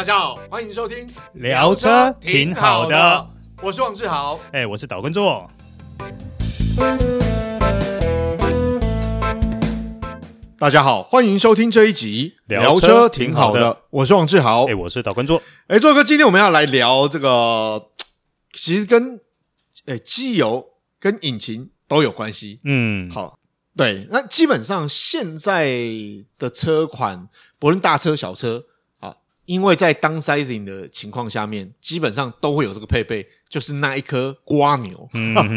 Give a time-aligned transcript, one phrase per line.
[0.00, 3.30] 大家好，欢迎收听聊车挺好的，
[3.62, 5.50] 我是王志豪，哎，我是岛根座。
[10.58, 17.90] 大家好，欢迎收听这一集聊车挺好的，我是王志豪，哎，我是岛根座，哎，座哥，今天我们要来聊这个，
[18.54, 19.20] 其实跟
[19.84, 20.66] 哎机油
[20.98, 23.38] 跟引擎都有关系，嗯，好，
[23.76, 25.68] 对，那基本上现在
[26.38, 28.64] 的车款，不论大车小车。
[29.50, 35.08] 因为在 downsizing 的情况下面，基本上都会有这个配备，就是那一颗瓜牛，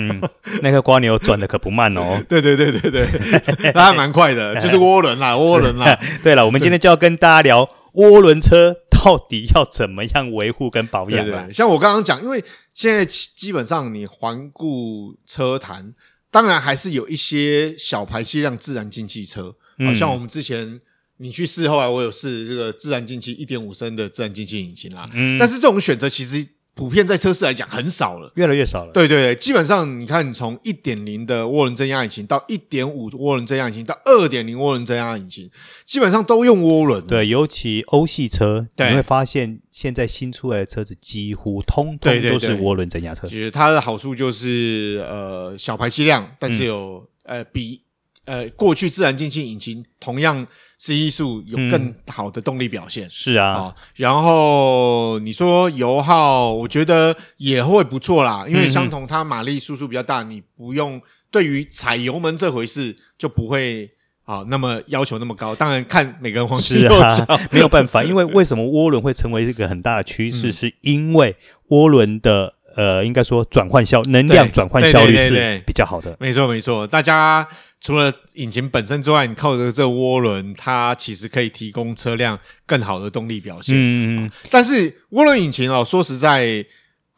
[0.64, 2.20] 那颗瓜牛转的可不慢哦。
[2.28, 5.96] 对对对对对，那还蛮快的，就是涡轮啦， 涡轮啦。
[6.24, 11.54] 对了，我们今天就要跟大家聊涡轮车到底要怎么样维护跟保养了。
[11.54, 15.94] 像我刚刚讲，因为现在基本上你环顾车坛，
[16.32, 20.82] 当然还是有一些小排气量自然进气车，嗯、啊，像我们之前。
[21.24, 28.92] 你去试，后来我有试这个自然进气一点五升的自然进气引擎啦，嗯，但是这种选择其实普遍在车市来讲很少了，越来越少了。
[28.92, 35.48] 对对对，基本上你看，从一点零的涡轮增压引擎到一点五涡轮增压引擎到二点零涡轮增压引擎，
[35.86, 37.06] 基本上都用涡轮。
[37.06, 43.28] 对，尤其欧系车，你会发现现在新出来的车子几乎通通都是涡轮增压车。
[43.28, 47.83] 其实它的好处就是呃小排气量，但是有、嗯、呃比
[48.26, 50.48] 呃过去自然进气引擎同样。
[50.80, 61.02] C 一数有更好的动力表现，嗯、是啊、哦，然后你说油耗，我觉得也会不错啦，因为相同它马力输出比较大，你不用
[61.32, 63.90] 对于踩油门这回事就不会
[64.26, 65.56] 啊、哦、那么要求那么高。
[65.56, 71.34] 当然看每个人黄金右脚， 没有办法，因为为什么涡轮会成为一个很大的趋势，嗯、是因为
[71.70, 76.16] 涡轮的呃，应该说转换效能量转换效率是比较好的。
[76.20, 77.48] 没错没错，大家。
[77.86, 83.76] 除了引擎本身之外，你靠着这个涡轮，它其实可以提供车辆更好的动力表现。
[83.76, 84.32] 嗯嗯。
[84.50, 86.66] 但是涡轮引擎哦，说实在，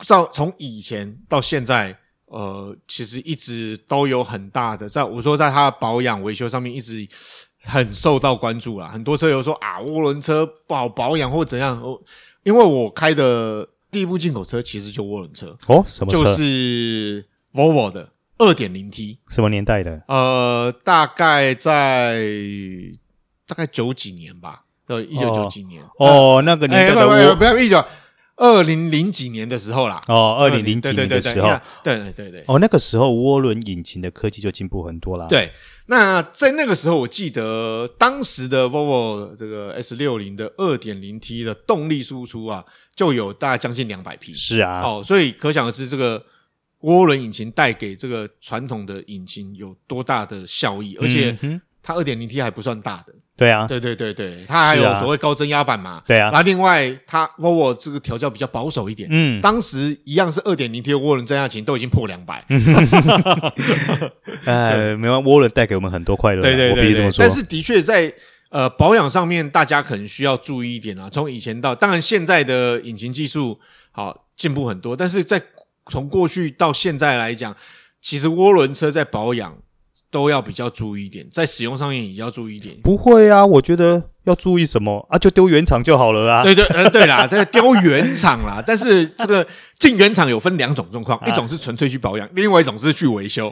[0.08, 1.96] 到从以前到现在，
[2.26, 7.08] 呃，其实一直都有很大的，在我说在它的保养维修上面，一直
[7.62, 8.88] 很受到关注啦。
[8.88, 11.80] 很多车友说啊，涡轮车不好保养或怎样。
[11.80, 12.02] 哦，
[12.42, 16.22] 因为我开的第一部进口车其实就涡轮车哦，什么车？
[16.22, 18.10] 就是 Volvo 的。
[18.38, 20.04] 二点零 T 什么年代的？
[20.10, 22.22] 呃，大概在
[23.48, 25.82] 大概九几年吧，呃，一九九几年。
[25.98, 27.82] 哦，那个年代的涡，不要一九
[28.36, 30.02] 二零零几年的时候啦。
[30.10, 32.44] 哦，二零零几年的时候，对对对对。
[32.48, 35.28] 哦，那个时候涡轮引擎的科技就进步很多啦。
[35.30, 35.54] 对，
[35.86, 44.34] 那在那个时候，我记得当时的 Volvo 这个 S 六零的二点零 T 的动力输出啊，就有大概将近两百匹。
[44.34, 46.24] 是啊，哦，所以可想而知这个。
[46.82, 50.96] 涡轮引擎带给这个传统的引擎有多大的效益？
[51.02, 51.36] 而且
[51.82, 53.14] 它二点零 T 还不算大的。
[53.36, 56.04] 对啊，对对对对，它还有所谓高增压版嘛。
[56.06, 59.10] 对啊，那另外它 Volvo 这个调教比较保守一点。
[59.12, 62.46] 嗯，当时一样是二点零 T 的涡轮增压型都已经破两百。
[64.46, 66.42] 呃， 没有涡轮带给我们很多快乐。
[66.42, 67.26] 对对对，我必须这么说。
[67.26, 68.14] 但是的确在
[68.50, 71.10] 呃保养上面，大家可能需要注意一点啊。
[71.10, 73.60] 从以前到当然现在的引擎技术
[73.92, 75.42] 好进步很多，但是在
[75.88, 77.56] 从过去到现在来讲，
[78.02, 79.58] 其实涡轮车在保养
[80.16, 82.74] 都要比较注意一点，在使用上面也要注意一点。
[82.82, 85.18] 不会啊，我觉得要注意什么啊？
[85.18, 86.42] 就丢原厂就好了啊。
[86.42, 88.64] 对对，呃，对啦， 这个丢原厂啦。
[88.66, 89.46] 但是这个
[89.78, 93.52] 进原厂有分两种状况，啊、一种是纯粹去保养，另外一种是去维修。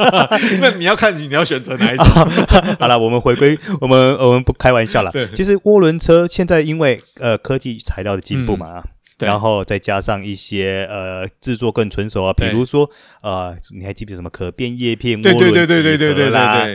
[0.60, 2.06] 那你要看你你要选择哪一种。
[2.78, 5.10] 好了，我们回归，我们我们不开玩笑了。
[5.10, 8.84] 对，其实涡轮车现在因为呃科技材料的进步嘛。
[9.18, 12.90] 嗯然后再加上一些呃制作更纯熟啊，比如说
[13.22, 16.66] 呃，你还记不记得什么可变叶片涡轮对对对啦，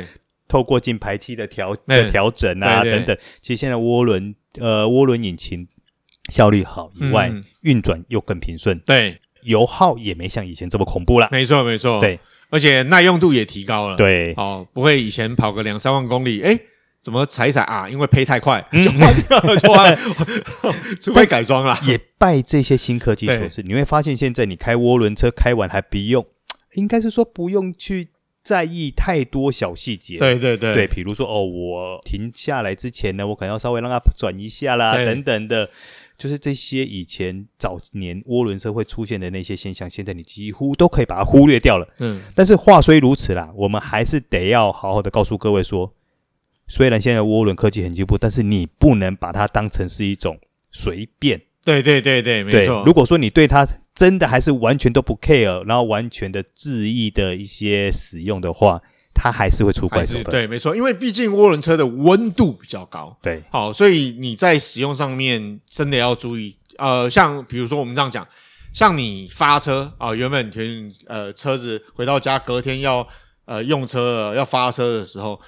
[0.48, 5.68] 透过进排气的调的调整啊等等，其实现在涡轮呃涡轮引擎
[6.32, 7.30] 效率好以外，
[7.62, 16.58] 运转又更平顺，对，油耗也没像以前这么恐怖了，没错没错，对，而且耐用度也提高了，对，哦，不会以前跑个两三万公里，哎。
[17.02, 17.90] 怎么踩一踩啊？
[17.90, 19.98] 因为配太快就换掉了，就换，
[21.00, 21.78] 除非改装了。
[21.88, 26.26] 也拜这些新科技所赐，你会发现现在你开涡轮车开完还不用，
[26.74, 28.10] 应该是说不用去
[28.44, 30.18] 在意太多小细节。
[30.18, 35.70] 对对对，对，比如说哦，我停下来之前呢，我可能要稍微让它转一下啦，等等的，
[36.18, 41.88] 就是这些以前早年涡轮车会出现的那些现象，现在你几乎都可以把它忽略掉了。
[42.00, 45.94] 嗯，但是话虽如此啦，我们还是得要好好的告诉各位说。
[46.70, 50.40] 虽然现在涡轮科技很进步，但是你不能把它当成是一种
[50.72, 51.42] 随便。
[51.66, 52.84] 对对对对，没错。
[52.86, 58.82] 如果说你对它真的还是完全都不 care，然后完全的恣意的一些使用的话，
[59.14, 60.32] 它还是会出怪手的。
[60.32, 63.16] 对，没错，因为毕竟涡轮车的温度比较高。
[63.22, 66.56] 对，好，所以你在使用上面真的要注意。
[66.78, 68.26] 呃，像比如说我们这样讲，
[68.72, 73.06] 像你发车啊，原本停呃车子回到家，隔天要
[73.44, 75.40] 呃用车了要发车的时候，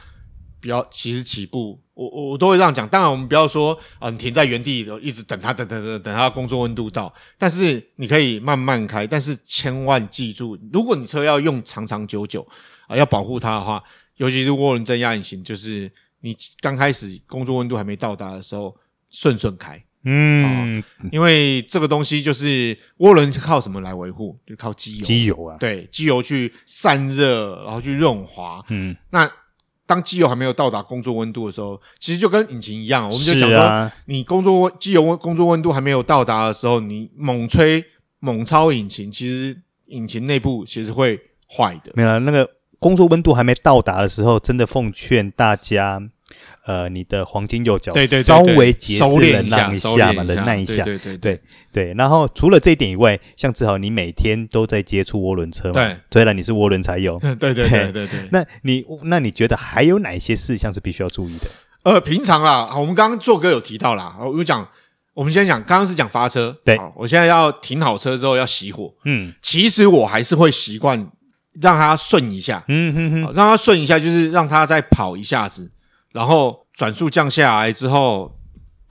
[0.61, 1.81] 比较其实起步。
[1.93, 7.13] 我我都会这样讲，当然我们不要说啊、呃，你停在原地一直等它，等等等等它工作温度到。
[7.37, 12.41] 但是你可以慢慢开，但是千万记住，如果你车要用长长久久
[12.87, 13.83] 啊、呃，要保护它的话，
[14.15, 15.91] 尤其是涡轮增压引擎，就是
[16.21, 18.75] 你刚开始工作温度还没到达的时候，
[19.11, 19.83] 顺顺开。
[20.03, 24.35] 嗯、呃，因为这个东西就是涡轮是靠什么来维护？
[24.47, 28.63] 就靠机油，机油啊，对，机油去散热，然后去润滑。
[28.69, 29.31] 嗯，那。
[29.91, 37.83] 当机油还没有到达工作温度的时候，其实就跟引擎一样，我们就讲说，你工作温机油温工作温度还没有到达的时候，你猛吹
[38.21, 41.19] 猛超引擎，其实引擎内部其实会
[41.57, 41.91] 坏的。
[41.93, 42.49] 没有那个
[42.79, 46.01] 工作温度还没到达的时候，真的奉劝大家。
[46.65, 51.41] 呃，你的黄金右脚，对对，稍微节制忍让一下嘛，忍耐一下，对对对
[51.71, 51.93] 对。
[51.97, 55.73] 然后除了这一点以外，像志豪，你每天都在接触涡轮车嘛？
[55.73, 58.19] 对，虽然你是涡轮柴油， 对对对对对。
[58.31, 61.47] 那你那你觉得还有哪些事项是必须要注意的？
[61.83, 64.67] 呃，平常啦，我们刚刚做哥有提到啦，我讲，
[65.15, 71.09] 我们先讲，刚刚是讲发车，对，我现在要停好车之后要熄火，嗯，其实我还是会习惯
[71.59, 75.71] 让它顺一下，嗯哼哼，让它顺一下，就是让它再跑一下子。
[76.11, 78.35] 然后转速降下来之后，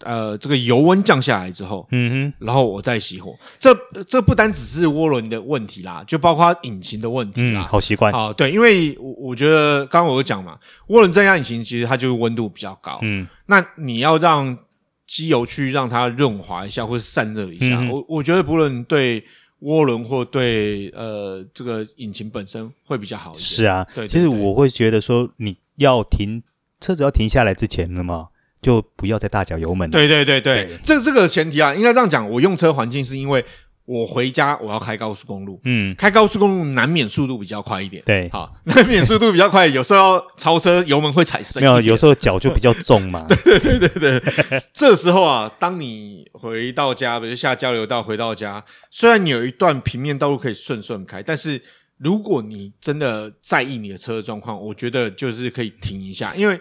[0.02, 3.36] 呃，这个油温降下来之后，嗯哼，然后我再熄火。
[3.58, 3.74] 这
[4.04, 7.60] 这不单只是涡轮的问题啦，就包括引擎的问题啦。
[7.60, 10.58] 嗯、好习惯啊，对，因为我我觉得刚刚我有讲嘛，
[10.88, 14.56] 涡轮增压引擎其实它就是温度比较高，嗯，那你要让
[15.06, 19.22] 机油去让它润滑一下或是散热一下，嗯、我我觉得不论对
[19.62, 23.44] 涡轮或对呃这个引擎本身会比较好一点。
[23.44, 26.42] 是啊，对，对，对，其实我会觉得说你要停。
[26.80, 28.28] 车子要停下来之前，那么
[28.62, 29.92] 就不要再大脚油门了。
[29.92, 32.28] 对对对对，对这这个前提啊，应该这样讲。
[32.28, 33.44] 我用车环境是因为
[33.86, 38.02] 我回家我要开高速公路，嗯，开高速公路难免速度比较快一点。
[38.06, 41.62] 对，好， 难免速度比较快，有时候要超车油门会踩深。
[41.62, 43.26] 没有，有时候脚就比较重嘛。
[43.28, 51.60] 对对对对对， 这时候啊，当你回到家，比如下交流道回到家，虽然你有一段平面道路可以顺顺开，但是。
[52.02, 56.58] 如果你真的在意你的车的状况，我觉得就是可以停一下，因为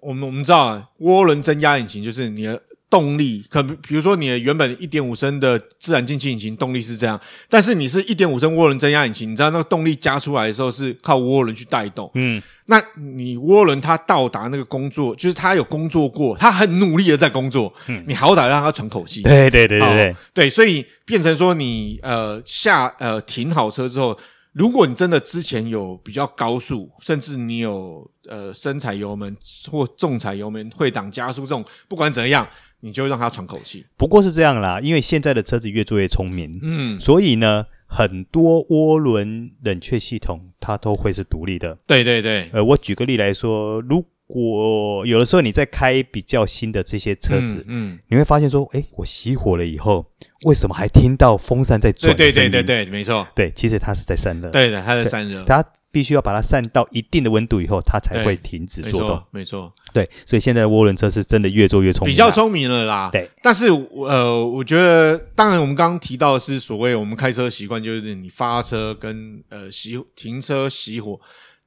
[0.00, 24.16] 我们我们知道啊，涡轮增压引擎就是你的动力，可比如说你的原本一点五升的自然进气引擎动力是这样，但是你是一点五升涡轮增压引擎，你知道那个动力加出来的时候是靠涡轮去带动，嗯，那你涡轮它到达那个工作，就是它有工作过，它很努力的在工作，嗯，你好歹让它喘口气，对对对对对，对，所以变成说你呃下呃停好车之后。
[24.52, 29.36] 如果你真的之前有比较高速，甚至你有呃深踩油门
[29.70, 32.48] 或重踩油门、会挡加速这种，不管怎样，
[32.80, 33.86] 你就让它喘口气。
[33.96, 41.78] 不过是这样啦，因为现在的车子越做越聪明，嗯，所以呢，很多涡轮冷却系统它都会是独立的。
[41.86, 42.48] 对对对。
[42.52, 50.06] 呃，我举个例来说，如果有的时候你在开比较新的这些车子，嗯，嗯你会发现说，哎，我熄火了以后。
[50.46, 52.16] 为什么还听到风扇在转？
[52.16, 53.26] 对对对对对，没错。
[53.34, 54.48] 对，其实它是在散热。
[54.48, 55.44] 对的，它在散热。
[55.44, 55.62] 它
[55.92, 59.22] 必须要把它散到一定的温度以后，它才会停止做动。
[59.32, 59.70] 没错。
[59.92, 63.10] 对，所以现在的涡轮车是真的越做越聪明，比较聪明了啦。
[63.12, 63.28] 对。
[63.42, 71.20] 但是呃，我觉得，当然我们刚刚提到的是所谓我们开车习惯，就是你发车跟呃熄停车熄火，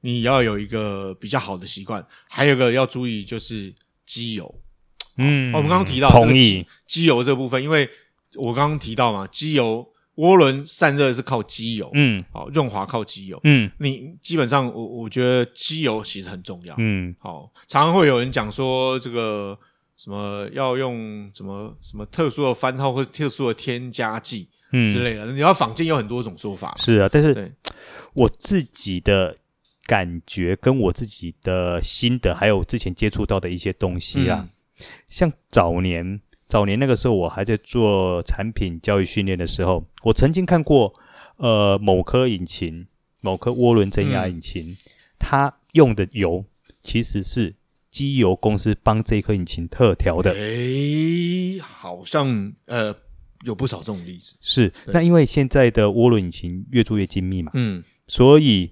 [0.04, 2.06] 你要有一个比较好的习惯。
[2.28, 3.74] 还有一个要注意就是
[4.06, 4.54] 机油。
[5.18, 5.52] 嗯。
[5.52, 7.88] 我们刚刚提到同意机油这部分，因为。
[8.36, 19.56] 我刚刚提到嘛，机油涡轮散热是靠机油，嗯，好润滑靠机油，嗯，你基本上我我觉得机油其实很重要，嗯，好，常常会有人讲说这个
[19.96, 24.48] 什么要用什么什么特殊的番号或者特殊的添加剂
[24.84, 27.54] 之类的，嗯、你要坊间有很多种说法，是啊，但是
[28.14, 29.36] 我自己的
[29.86, 34.48] 感觉跟我自己的心得，还有之前接触到的一些东西啊，
[34.78, 36.20] 嗯、像早年。
[36.46, 40.92] 早年那个时候，我还在做产品教育训练的时候，我曾经看过，
[41.38, 42.86] 呃，某颗引擎，
[43.22, 44.76] 某颗涡轮增压引擎，嗯、
[45.18, 46.44] 它用的油
[46.82, 47.56] 其实是
[47.90, 50.32] 机油公司帮这颗引擎特调的。
[50.32, 52.94] 诶，好像呃
[53.44, 54.36] 有不少这种例子。
[54.40, 58.70] 是，那因为现在的涡轮引擎越做越精密嘛，嗯，所以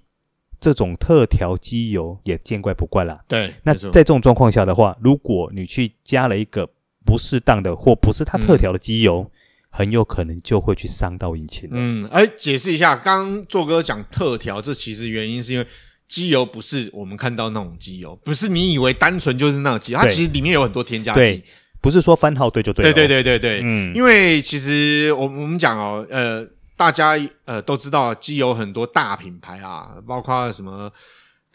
[0.62, 3.21] 这种特调机油也见怪不怪啦。
[3.28, 6.66] 对，那在这种状况下的话，如果你去加了一个。
[7.04, 9.31] 不适当的或不是它特调的机油，嗯、
[9.71, 11.69] 很有可能就会去伤到引擎。
[11.73, 15.66] 嗯，哎，解释一下，刚刚做哥讲特调，这其实原因是因为
[16.07, 21.42] 机油不是我们看到那种机油，不是你以为单纯就是那种机油，它其实里面有很多添加剂，
[21.81, 22.85] 不是说番号对就对。
[22.85, 30.91] 对对对对对，嗯，因为其实我我们讲哦，呃，大家呃都知道机油很多大品牌啊，包括什么。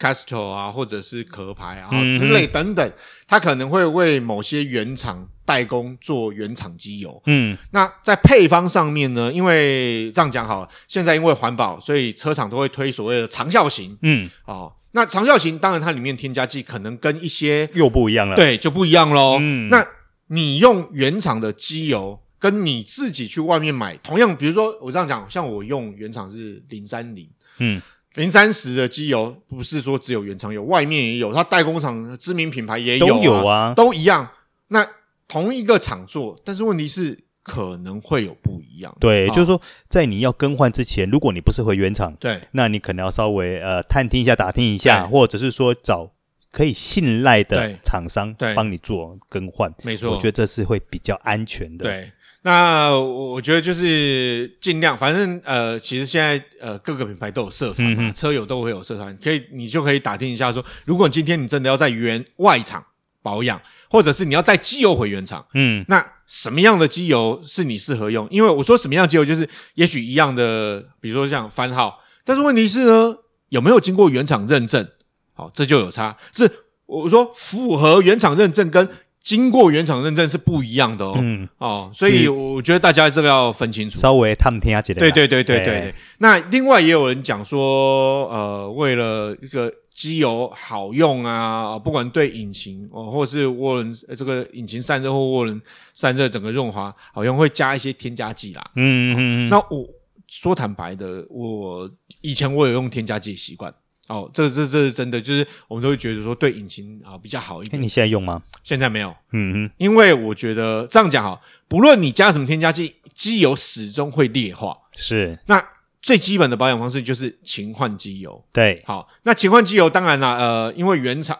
[0.00, 2.92] Castrol 啊，或者是壳牌啊之类等等，
[3.26, 7.20] 它可能会为某些原厂代工做原厂机油。
[7.26, 13.98] 嗯，那在配方上面呢，因为这样讲好了，现在因为环保，所以车厂都会推所谓的长效型。
[14.02, 19.38] 嗯，哦，那长效型当然它里面添加剂可能跟一些又不一样了，对，就不一样喽。
[19.40, 19.84] 嗯，那
[20.28, 27.28] 你用原厂的机油，跟你自己去外面买，同样，比如说我这样讲，像我用原厂是零三零，
[27.58, 27.80] 嗯。
[28.14, 34.28] 零三十的机油不是说只有原厂有，外面也有，它代工厂知名品牌也有，都有啊，都一样。
[34.68, 34.84] 那
[35.28, 38.96] 同一个厂做，但是问题是可能会有不一样。
[38.98, 46.10] 对，哦、就是说在你要更换之前，如果你不是回原厂，对，那你可能要稍微呃探听一下、打听一下，或者是说找
[46.50, 49.72] 可以信赖的厂商帮你做更换。
[49.84, 51.84] 没错，我觉得这是会比较安全的。
[51.84, 52.10] 对。
[52.42, 62.82] 那我觉得就是尽量，反正呃，其实现在呃各个品牌都有社团嘛，嗯、车友都会有社团，可以你就可以打听一下说，如果今天你真的要在原外厂
[63.22, 68.26] 保养，或者是你要带机油回原厂，嗯，那什么样的机油是你适合用？
[68.30, 73.16] 因为我说什么样的机油，就是也许一样的，比如说像番号，但是问题是呢，
[73.48, 74.88] 有没有经过原厂认证？
[75.34, 76.16] 好，这就有差。
[76.32, 76.48] 是
[76.86, 78.88] 我说符合原厂认证跟。
[79.22, 85.00] 经过原厂认证是不一样的哦，嗯哦，所以我觉得大家这个要分清楚，稍微探听下这个。
[85.00, 95.60] 对对对对对那另外也有人讲说，呃，为了一个机油好用啊，不管对引擎哦，或是涡轮这个引擎散热或涡轮
[95.92, 98.64] 散热整个润滑好用，会加一些添加剂啦。
[98.76, 99.48] 嗯嗯嗯。
[99.50, 99.86] 那我
[100.26, 101.90] 说坦白的，我
[102.22, 103.74] 以前我有用添加剂习惯。
[104.08, 107.78] 哦，这个这这是真的，就是我们都会觉得说对引擎啊比较好一点。
[107.78, 108.42] 那你现在用吗？
[108.64, 111.38] 现在没有，嗯哼，因为我觉得这样讲哈，
[111.68, 114.74] 不论你加什么添加剂，机油始终会劣化。
[114.92, 115.62] 是，那
[116.00, 118.42] 最基本的保养方式就是勤换机油。
[118.50, 121.38] 对，好，那勤换机油当然啦，呃，因为原厂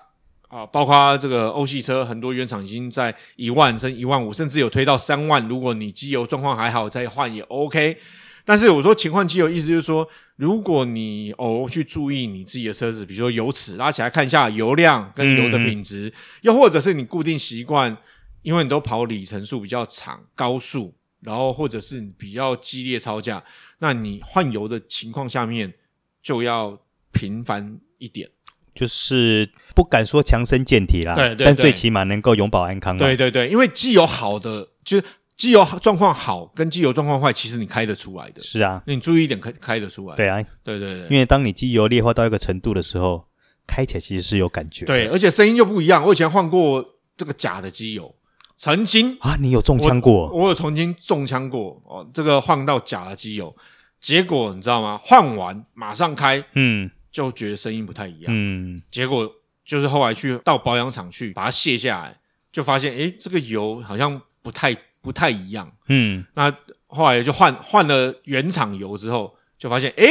[0.49, 5.49] 啊，包括这个欧系车，很多原厂已经在一万升一万五，甚至有推到三万。
[5.49, 7.97] 如果你机油状况还好，再换也 OK。
[8.45, 10.07] 但是我说勤换机油，意思就是说。
[10.39, 17.97] 如果你偶尔去注意你自己的车子，比如说油尺拉起来看一下油量跟油的品质，嗯、又或者是你固定习惯，
[18.43, 23.43] 因为你都跑里程数比较长、高速，然后或者是比较激烈超驾，
[23.81, 25.75] 那你换油的情况下面
[26.23, 26.79] 就要
[27.11, 28.31] 频繁一点，
[28.73, 32.97] 就是不敢说强身健体啦，对，对对，但最起码能够永保安康。
[32.97, 35.05] 对对对，因为机油好的就是。
[35.39, 38.43] 机油状况好跟机油状况坏，其实你开得出来的。
[38.43, 40.17] 是啊，你注意一点，开开得出来。
[40.17, 41.09] 对啊，对对对。
[41.09, 43.25] 因为当你机油劣化到一个程度的时候，
[43.65, 44.85] 开起来其实是有感觉。
[44.85, 46.05] 对，而且声音又不一样。
[46.05, 46.85] 我以前换过
[47.17, 48.13] 这个假的机油，
[48.57, 50.29] 曾经啊，你有中枪过？
[50.31, 52.05] 我，我有曾经中枪过哦。
[52.13, 53.55] 这个换到假的机油，
[54.01, 55.01] 结果你知道吗？
[55.05, 58.25] 换完马上开，嗯，就觉得声音不太一样。
[58.27, 59.31] 嗯，结果
[59.65, 62.19] 就是后来去到保养厂去把它卸下来，
[62.51, 64.77] 就发现诶，这个油好像不太。
[65.01, 66.53] 不太一样，嗯，那
[66.87, 70.07] 后来就换换了原厂油之后，就发现，哎，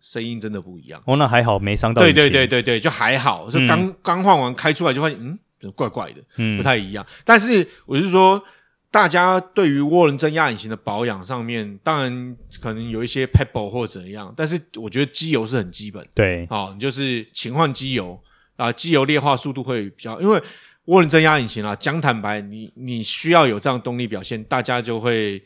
[0.00, 1.02] 声音真的不一样。
[1.06, 2.02] 哦，那还好没伤到。
[2.02, 3.48] 对对对对对，就还好。
[3.50, 7.06] 就刚、嗯、刚换完开出来就发现，嗯，怪怪的，嗯，不太一样。
[7.24, 8.42] 但是我是说，
[8.90, 16.06] 大家对于涡轮增压引擎的保养上面，当然可能有一些 pebble 或怎样，但是我觉得机油是很基本。
[16.14, 18.20] 对，好、哦，你就是勤换机油
[18.56, 20.42] 啊，机油劣化速度会比较，因为。
[20.86, 25.42] 涡轮增压引擎啊，讲坦白，你你需要有这样动力表现，大家就会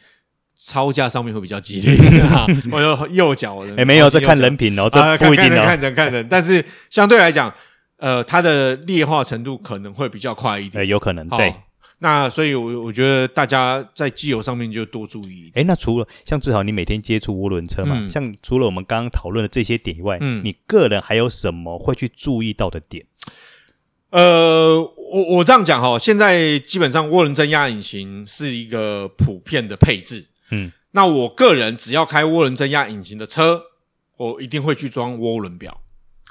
[0.57, 1.97] 操驾上面会比较激烈。
[2.73, 6.27] 我说右脚，哎，没有，这看人品哦，这不一定哦，看人看人。
[6.29, 7.55] 但是相对来讲，
[7.99, 11.29] 呃，它的劣化程度可能会比较快一点，有可能。
[11.29, 11.55] 对，
[12.01, 15.53] 那所以，我我觉得大家在机油上面就多注意。
[15.55, 23.05] 哎，那除了像至少，你每天接触涡轮车嘛，像除了我们刚刚讨论的这些点以外，嗯，你个人还有什么会去注意到的点？
[24.11, 33.63] 呃，我我这样讲哈，现在基本上涡轮增压引擎是一个普遍的配置，嗯，那我个人只要开涡轮增压引擎的车，
[34.17, 35.83] 我一定会去装涡轮表。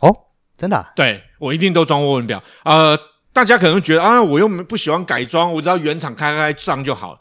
[0.01, 0.09] 哦，
[0.57, 0.91] 真的啊？
[0.95, 2.43] 对，我一定都装涡轮表。
[2.65, 2.97] 呃，
[3.31, 7.19] 大家可能觉得啊，我又不喜欢改装，我只要原厂开开上就好了。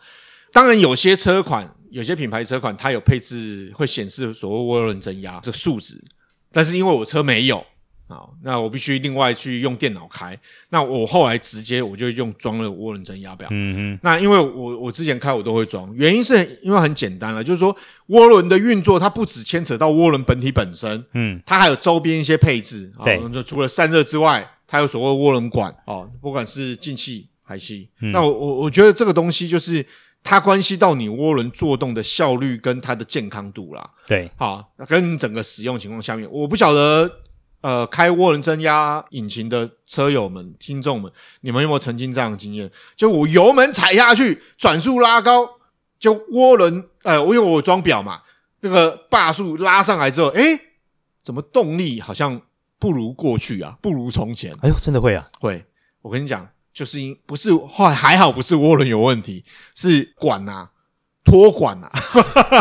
[0.52, 6.02] 当然，有些车款，有些品牌车款，它有配置会显示所谓涡轮增压这数值，
[6.50, 7.62] 但是因为我车没有。
[8.08, 10.38] 好，那我必须另外去用电脑开。
[10.68, 13.48] 那我后来直接我就用装了涡轮增压表。
[13.50, 13.98] 嗯嗯。
[14.00, 17.76] 那因为我我之前开我都会装，原因是因为很简单了，就是说
[18.10, 22.92] 涡轮的运作它不只牵扯到涡轮本体本身，嗯，它还有周边一些配置。
[23.04, 23.20] 对。
[23.30, 27.88] 就除了散热之外，它有所谓涡轮管哦，不管是进气排气。
[28.00, 28.12] 嗯。
[28.12, 29.84] 那我我我觉得这个东西就是
[30.22, 33.90] 它关系到你涡轮作动的效率跟它的健康度啦。
[34.06, 34.30] 对。
[34.36, 37.10] 好，跟整个使用情况下面，我不晓得。
[37.66, 42.70] 呃，开涡轮增压引擎的车友们、听众们，你们有没有曾经这样的经验？
[42.94, 45.48] 就我油门踩下去，转速拉高，
[45.98, 48.20] 就涡轮，呃，我因为我装表嘛，
[48.60, 50.60] 那个把数拉上来之后，诶，
[51.24, 52.40] 怎么动力好像
[52.78, 54.52] 不如过去啊，不如从前？
[54.62, 55.66] 哎呦，真的会啊，会。
[56.02, 59.44] 我跟你讲，就是因不是还还好，不是涡轮有问题，
[59.74, 60.70] 是管啊，
[61.24, 61.90] 托管啊，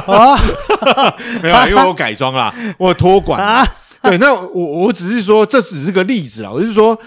[0.07, 0.35] 啊，
[1.43, 3.63] 没有，因为我改装啦，我托管啊。
[4.09, 6.51] 对，那我我只是说，这只是个例子啊。
[6.51, 6.97] 我就是说，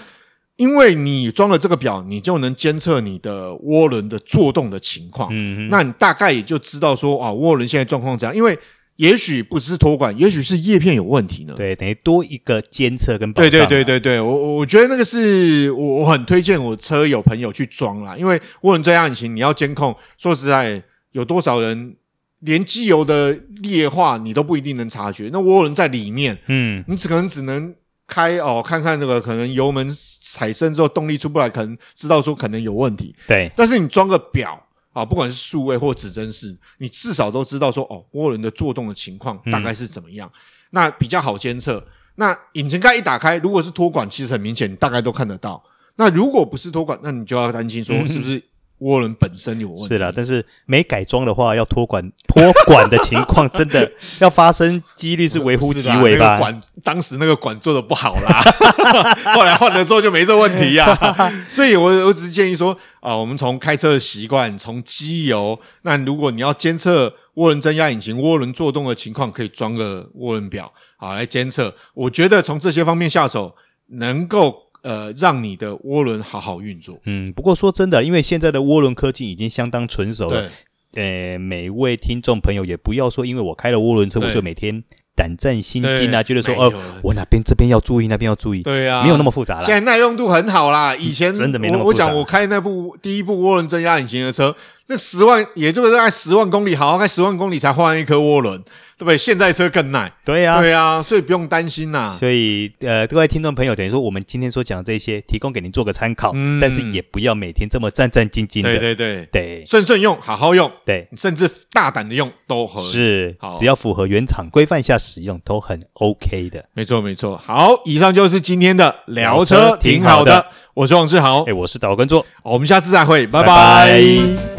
[0.57, 5.29] 因为你装了这个表，你就能监测你的涡轮的作动的情况。
[5.33, 8.35] 嗯嗯，那你大概也就知道说啊，涡轮现在状况怎样。
[8.35, 8.59] 因为
[8.97, 11.55] 也许不是托管，也许是叶片有问题呢。
[11.57, 13.51] 对，等于多一个监测跟保障。
[13.51, 21.97] 对对对对对，我我觉得那个是我我很推荐我车友朋友去装啦，因为涡轮增压引擎你要监控，说实在，有多少人？
[22.41, 27.75] 连机油的劣化你都不一定能察觉，那涡轮在里面，嗯，你只可能只能
[28.07, 29.89] 开哦，看看那个可能油门
[30.21, 33.51] 踩深之后动力出不来，可能知道说可能有问题，对。
[33.57, 34.59] 但是你装个表
[34.93, 40.39] 啊，不管是数位或指针式，你至少都知道说哦，涡轮的作动的情况大概是怎么样，嗯、
[40.71, 41.85] 那比较好监测。
[42.17, 45.63] 那引擎盖一打开，如果是托管，其实很明显，你大概都看得到。
[45.95, 48.43] 那如果不是托管，那你就要担心说是不是、嗯？
[48.81, 56.27] 涡轮本身有问题，是啦，但是没改装的话，要脱管 脱管的情况，真的要发生几率是微乎其微吧？
[56.27, 58.41] 那个、管当时那个管做的不好啦，
[59.35, 61.33] 后来换了之后就没这问题呀、啊。
[61.51, 71.75] 所以我我只是建议说啊，我们从开车的习惯，从机油，那如果你要监测涡轮增压引擎涡轮作动的情况，可以装个涡轮表啊来监测。
[71.95, 73.57] 我觉得从这些方面下手，
[73.89, 74.68] 能够。
[74.89, 76.99] 呃，让你的涡轮好好运作。
[77.05, 80.49] 嗯，不过说真的，因为现在的涡轮科技已经相当成熟了。
[80.93, 84.83] 对，呃，每位听众朋友也不要说，因为我开了涡轮车，我就每天
[85.15, 88.63] 胆战心惊啊，觉得说哦，我哪边这边要注意，那边要注意。
[88.63, 89.67] 对啊，没有那么复杂了。
[89.67, 92.07] 现在耐用度很好啦，以前、嗯、真的没那么复杂。
[92.07, 94.57] 我讲我开那部第一部涡轮增压引擎的车，
[94.89, 98.63] 那十万也就是大概十万公里，好好开十万公里才换一颗涡轮。
[98.99, 99.17] 对不对？
[99.17, 102.13] 现在车更耐，对呀、啊，对呀、啊，所以不用担心呐。
[102.19, 116.65] 所以，呃，各位听众朋友，等于说我们今天所讲的这些，提供给您做个参考，嗯，但是也不要每天这么战战兢兢的，对对对对，顺顺用，好好用，对，甚至大胆的用都合理，是，只要符合原厂规范下使用，都很 OK 的。
[116.75, 123.47] 没错没错，好，以上就是今天的聊车，挺好的，我是王志豪，哎，我是岛根座，我们下次再会，拜拜。
[123.47, 124.58] 拜拜。